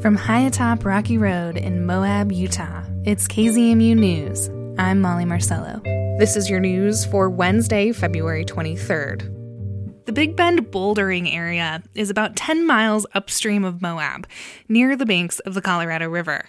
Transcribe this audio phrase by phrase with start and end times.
[0.00, 4.48] From high atop Rocky Road in Moab, Utah, it's KZMU News.
[4.78, 5.82] I'm Molly Marcello.
[6.18, 10.06] This is your news for Wednesday, February 23rd.
[10.06, 14.26] The Big Bend bouldering area is about 10 miles upstream of Moab,
[14.70, 16.48] near the banks of the Colorado River.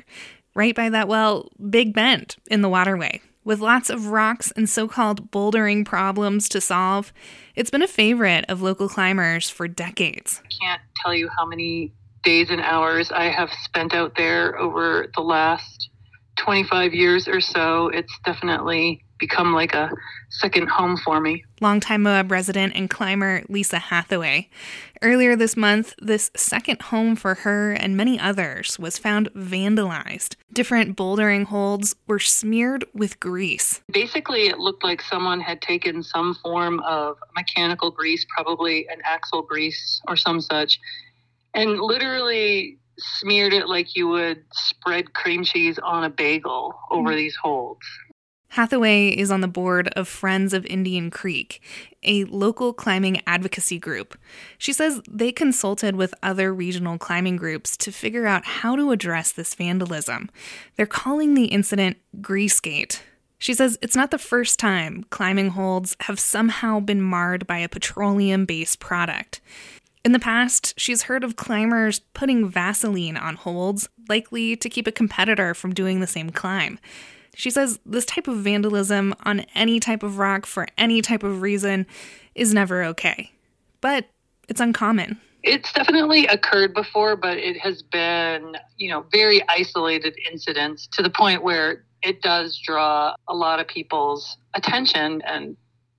[0.56, 3.20] Right by that, well, Big Bend in the waterway.
[3.44, 7.12] With lots of rocks and so called bouldering problems to solve,
[7.58, 10.42] it's been a favorite of local climbers for decades.
[10.46, 11.92] I can't tell you how many
[12.24, 15.90] days and hours I have spent out there over the last
[16.38, 17.90] 25 years or so.
[17.90, 19.92] It's definitely become like a
[20.30, 21.46] second home for me.
[21.62, 24.50] Longtime Moab resident and climber Lisa Hathaway.
[25.04, 30.36] Earlier this month, this second home for her and many others was found vandalized.
[30.52, 33.82] Different bouldering holds were smeared with grease.
[33.94, 39.44] Basically, it looked like someone had taken some form of mechanical grease, probably an axle
[39.44, 40.80] grease or some such,
[41.54, 47.16] and literally smeared it like you would spread cream cheese on a bagel over mm.
[47.16, 47.86] these holds.
[48.52, 51.62] Hathaway is on the board of Friends of Indian Creek,
[52.04, 54.18] a local climbing advocacy group.
[54.58, 59.32] She says they consulted with other regional climbing groups to figure out how to address
[59.32, 60.30] this vandalism.
[60.76, 63.00] They're calling the incident Greasegate.
[63.38, 67.70] She says it's not the first time climbing holds have somehow been marred by a
[67.70, 69.40] petroleum based product.
[70.04, 74.92] In the past, she's heard of climbers putting Vaseline on holds, likely to keep a
[74.92, 76.80] competitor from doing the same climb.
[77.36, 81.42] She says this type of vandalism on any type of rock for any type of
[81.42, 81.86] reason
[82.36, 83.32] is never okay.
[83.80, 84.08] But
[84.50, 85.20] it's uncommon.
[85.44, 91.10] It's definitely occurred before, but it has been, you know, very isolated incidents to the
[91.10, 95.56] point where it does draw a lot of people's attention and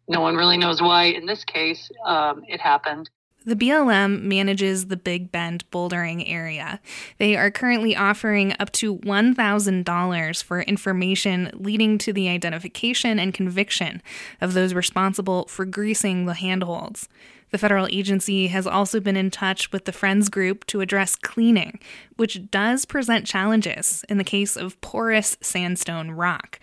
[0.08, 3.08] no one really knows why in this case um, it happened.
[3.44, 6.80] The BLM manages the Big Bend bouldering area.
[7.18, 14.00] They are currently offering up to $1,000 for information leading to the identification and conviction
[14.40, 17.08] of those responsible for greasing the handholds.
[17.50, 21.80] The federal agency has also been in touch with the Friends Group to address cleaning,
[22.16, 26.60] which does present challenges in the case of porous sandstone rock.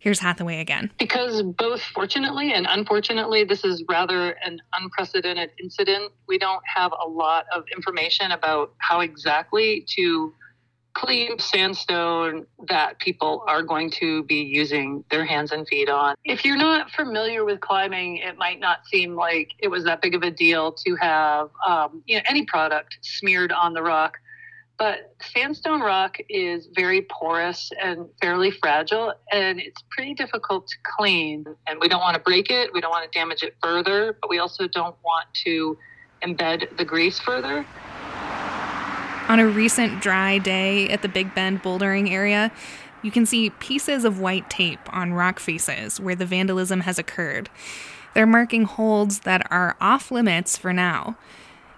[0.00, 0.90] Here's Hathaway again.
[0.98, 6.12] Because both fortunately and unfortunately, this is rather an unprecedented incident.
[6.26, 10.34] We don't have a lot of information about how exactly to
[10.94, 16.14] clean sandstone that people are going to be using their hands and feet on.
[16.24, 20.14] If you're not familiar with climbing, it might not seem like it was that big
[20.14, 24.18] of a deal to have um, you know, any product smeared on the rock.
[24.80, 31.44] But sandstone rock is very porous and fairly fragile, and it's pretty difficult to clean.
[31.66, 34.30] And we don't want to break it, we don't want to damage it further, but
[34.30, 35.76] we also don't want to
[36.22, 37.66] embed the grease further.
[39.28, 42.50] On a recent dry day at the Big Bend bouldering area,
[43.02, 47.50] you can see pieces of white tape on rock faces where the vandalism has occurred.
[48.14, 51.18] They're marking holds that are off limits for now.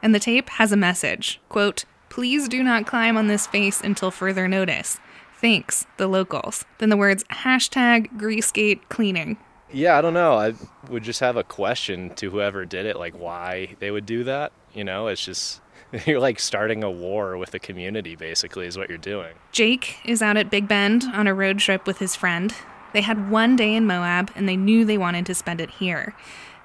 [0.01, 4.11] And the tape has a message quote, Please do not climb on this face until
[4.11, 5.01] further notice.
[5.41, 6.67] Thanks, the locals.
[6.77, 9.39] Then the words hashtag Greasegate cleaning.
[9.73, 10.35] Yeah, I don't know.
[10.35, 10.53] I
[10.91, 14.53] would just have a question to whoever did it, like why they would do that.
[14.75, 15.63] You know, it's just
[16.07, 19.33] you're like starting a war with the community, basically, is what you're doing.
[19.51, 22.55] Jake is out at Big Bend on a road trip with his friend.
[22.93, 26.15] They had one day in Moab and they knew they wanted to spend it here.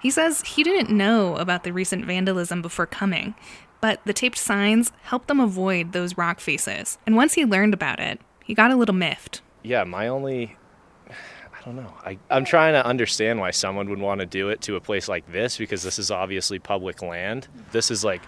[0.02, 3.34] He says he didn't know about the recent vandalism before coming,
[3.82, 6.98] but the taped signs helped them avoid those rock faces.
[7.06, 9.42] And once he learned about it, he got a little miffed.
[9.64, 10.56] Yeah, my only
[11.10, 11.94] I don't know.
[12.06, 15.08] I, I'm trying to understand why someone would want to do it to a place
[15.08, 17.48] like this because this is obviously public land.
[17.72, 18.22] This is like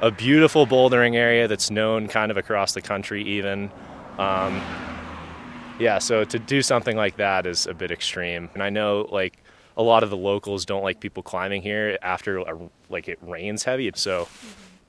[0.00, 3.70] a beautiful bouldering area that's known kind of across the country, even.
[4.18, 4.60] Um,
[5.78, 8.50] yeah, so to do something like that is a bit extreme.
[8.54, 9.42] And I know like
[9.76, 13.64] a lot of the locals don't like people climbing here after a, like it rains
[13.64, 13.90] heavy.
[13.94, 14.28] So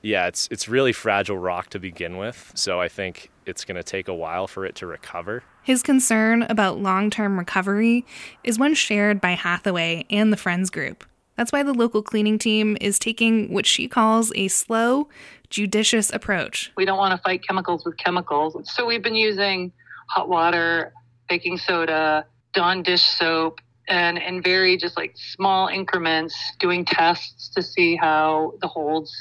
[0.06, 3.82] yeah, it's it's really fragile rock to begin with, so I think it's going to
[3.82, 5.42] take a while for it to recover.
[5.64, 8.06] His concern about long-term recovery
[8.44, 11.04] is one shared by Hathaway and the Friends group.
[11.34, 15.08] That's why the local cleaning team is taking what she calls a slow,
[15.50, 16.72] judicious approach.
[16.76, 18.56] We don't want to fight chemicals with chemicals.
[18.74, 19.72] So we've been using
[20.08, 20.92] hot water,
[21.28, 27.62] baking soda, Dawn dish soap, and in very just like small increments, doing tests to
[27.62, 29.12] see how the holds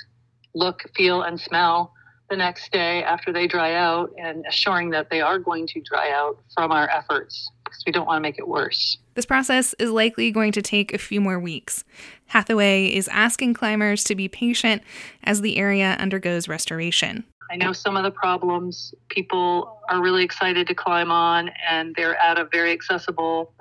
[0.56, 1.94] look, feel, and smell
[2.30, 6.10] the next day after they dry out and assuring that they are going to dry
[6.12, 8.98] out from our efforts because we don't want to make it worse.
[9.13, 11.84] This process is likely going to take a few more weeks.
[12.28, 14.81] Hathaway is asking climbers to be patient
[15.24, 17.24] as the area undergoes restoration.
[17.52, 22.18] I know some of the problems people are really excited to climb on, and they're
[22.18, 23.54] at a very accessible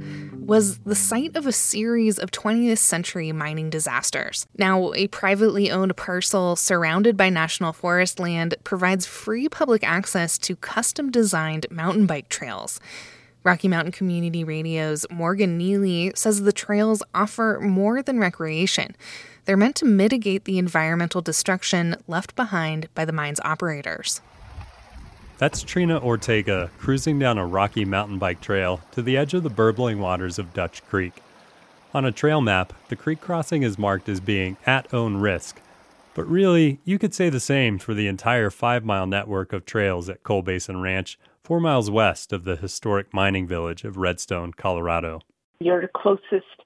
[0.48, 4.46] was the site of a series of 20th century mining disasters.
[4.56, 10.56] Now, a privately owned parcel surrounded by national forest land provides free public access to
[10.56, 12.80] custom designed mountain bike trails.
[13.44, 18.96] Rocky Mountain Community Radio's Morgan Neely says the trails offer more than recreation.
[19.44, 24.22] They're meant to mitigate the environmental destruction left behind by the mine's operators.
[25.38, 29.48] That's Trina Ortega cruising down a rocky mountain bike trail to the edge of the
[29.50, 31.22] burbling waters of Dutch Creek.
[31.94, 35.60] On a trail map, the creek crossing is marked as being at own risk,
[36.12, 40.08] but really, you could say the same for the entire five mile network of trails
[40.08, 45.20] at Coal Basin Ranch, four miles west of the historic mining village of Redstone, Colorado.
[45.60, 46.64] Your closest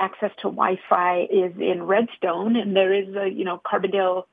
[0.00, 4.24] access to Wi Fi is in Redstone, and there is a, you know, Carbondale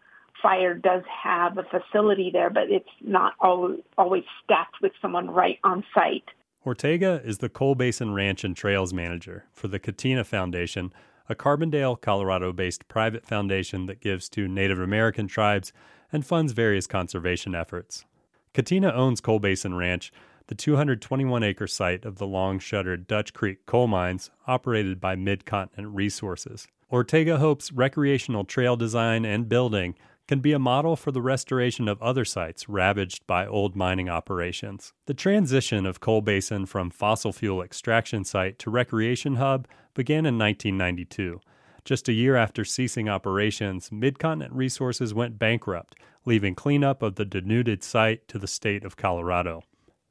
[0.46, 5.84] fire does have a facility there, but it's not always staffed with someone right on
[5.92, 6.26] site.
[6.64, 10.94] Ortega is the Coal Basin Ranch and Trails Manager for the Catena Foundation,
[11.28, 15.74] a Carbondale, Colorado based private foundation that gives to Native American tribes
[16.12, 18.06] and funds various conservation efforts.
[18.54, 20.14] Catena owns Coal Basin Ranch,
[20.46, 25.96] the 221 acre site of the long shuttered Dutch Creek coal mines operated by Midcontinent
[25.96, 26.68] Resources.
[26.92, 29.96] Ortega hopes recreational trail design and building
[30.28, 34.94] can be a model for the restoration of other sites ravaged by old mining operations.
[35.06, 40.38] The transition of Coal Basin from fossil fuel extraction site to recreation hub began in
[40.38, 41.40] 1992.
[41.84, 45.96] Just a year after ceasing operations, Midcontinent Resources went bankrupt,
[46.26, 49.62] leaving cleanup of the denuded site to the state of Colorado.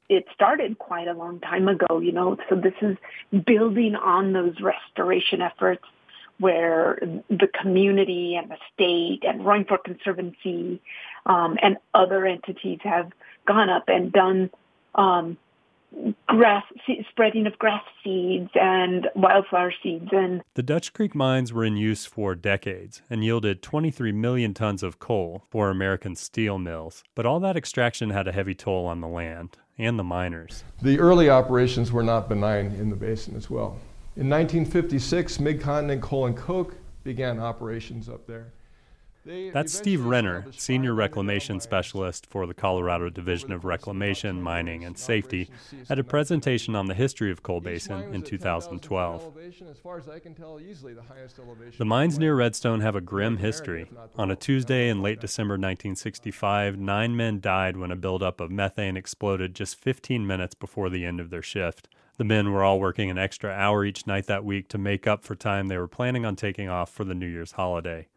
[0.07, 2.95] It started quite a long time ago, you know, so this is
[3.45, 5.83] building on those restoration efforts
[6.39, 6.99] where
[7.29, 10.81] the community and the state and Roaring Fork Conservancy
[11.25, 13.11] um, and other entities have
[13.47, 14.49] gone up and done
[14.95, 15.37] um,
[16.27, 16.63] grass
[17.09, 22.05] spreading of grass seeds and wildflower seeds and the Dutch Creek mines were in use
[22.05, 27.39] for decades and yielded 23 million tons of coal for American steel mills but all
[27.39, 30.63] that extraction had a heavy toll on the land and the miners.
[30.81, 33.77] The early operations were not benign in the basin as well
[34.15, 38.53] in 1956, Midcontinent Coal and Coke began operations up there.
[39.25, 44.95] They That's Steve Renner, Senior Reclamation Specialist for the Colorado Division of Reclamation, Mining, and
[44.95, 45.49] Safety,
[45.89, 49.33] at a presentation on the history of Coal Basin in 2012.
[51.77, 53.89] The mines near Redstone have a grim history.
[54.15, 58.95] On a Tuesday in late December 1965, nine men died when a buildup of methane
[58.95, 61.87] exploded just 15 minutes before the end of their shift.
[62.17, 65.23] The men were all working an extra hour each night that week to make up
[65.23, 68.07] for time they were planning on taking off for the New Year's holiday.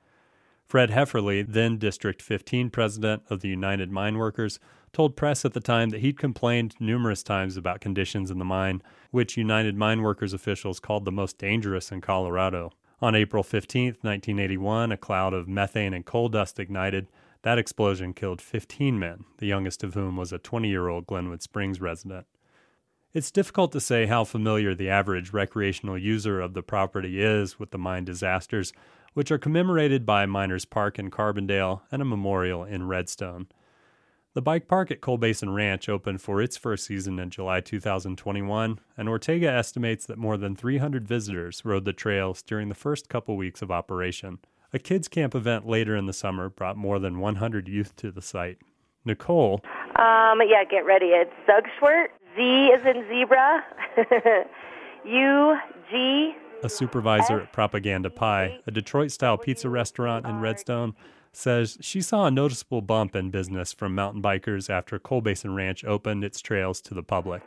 [0.64, 4.60] Fred Hefferly, then District 15 president of the United Mine Workers,
[4.92, 8.82] told press at the time that he'd complained numerous times about conditions in the mine,
[9.10, 12.70] which United Mine Workers officials called the most dangerous in Colorado.
[13.00, 17.08] On April 15, 1981, a cloud of methane and coal dust ignited.
[17.42, 21.42] That explosion killed 15 men, the youngest of whom was a 20 year old Glenwood
[21.42, 22.26] Springs resident.
[23.14, 27.70] It's difficult to say how familiar the average recreational user of the property is with
[27.70, 28.74] the mine disasters,
[29.14, 33.46] which are commemorated by Miners Park in Carbondale and a memorial in Redstone.
[34.34, 38.78] The bike park at Coal Basin Ranch opened for its first season in July 2021,
[38.98, 43.38] and Ortega estimates that more than 300 visitors rode the trails during the first couple
[43.38, 44.38] weeks of operation.
[44.74, 48.20] A kids' camp event later in the summer brought more than 100 youth to the
[48.20, 48.58] site.
[49.04, 49.62] Nicole.
[49.96, 51.06] Um, yeah, get ready.
[51.06, 52.08] It's Zugschwert.
[52.38, 53.64] Z is in zebra.
[55.04, 55.56] U
[55.90, 56.34] G.
[56.62, 60.94] A supervisor at Propaganda Pie, a Detroit style pizza restaurant in Redstone,
[61.32, 65.84] says she saw a noticeable bump in business from mountain bikers after Coal Basin Ranch
[65.84, 67.42] opened its trails to the public.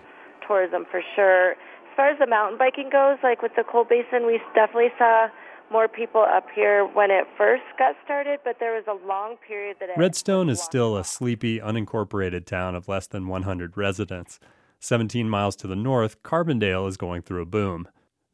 [0.45, 1.51] Tourism for sure.
[1.51, 5.27] As far as the mountain biking goes, like with the Coal Basin, we definitely saw
[5.71, 9.77] more people up here when it first got started, but there was a long period
[9.79, 14.39] that Redstone is still a sleepy, unincorporated town of less than 100 residents.
[14.82, 17.88] 17 miles to the north, Carbondale is going through a boom.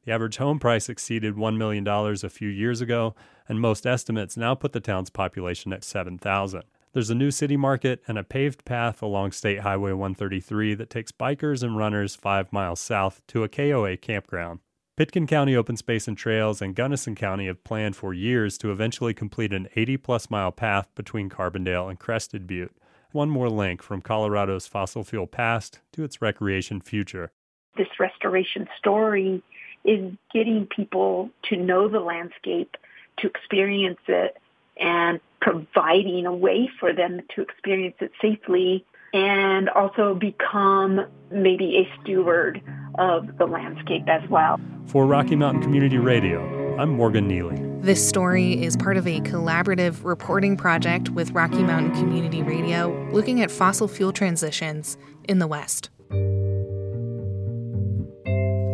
[0.05, 3.13] The average home price exceeded $1 million a few years ago,
[3.49, 6.63] and most estimates now put the town's population at 7,000.
[6.93, 11.11] There's a new city market and a paved path along State Highway 133 that takes
[11.11, 14.61] bikers and runners five miles south to a KOA campground.
[14.95, 19.13] Pitkin County Open Space and Trails and Gunnison County have planned for years to eventually
[19.13, 22.75] complete an 80 plus mile path between Carbondale and Crested Butte.
[23.11, 27.31] One more link from Colorado's fossil fuel past to its recreation future.
[27.77, 29.41] This restoration story
[29.85, 32.75] is getting people to know the landscape,
[33.19, 34.37] to experience it,
[34.79, 42.01] and providing a way for them to experience it safely and also become maybe a
[42.01, 42.61] steward
[42.99, 44.59] of the landscape as well.
[44.87, 47.66] For Rocky Mountain Community Radio, I'm Morgan Neely.
[47.81, 53.41] This story is part of a collaborative reporting project with Rocky Mountain Community Radio looking
[53.41, 55.89] at fossil fuel transitions in the West.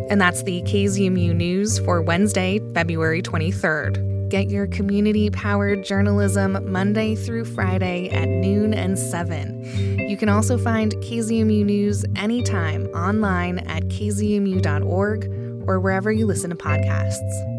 [0.10, 4.29] And that's the KZMU News for Wednesday, February 23rd.
[4.29, 10.10] Get your community powered journalism Monday through Friday at noon and 7.
[10.10, 15.25] You can also find KZMU News anytime online at kzmu.org
[15.67, 17.52] or wherever you listen to podcasts.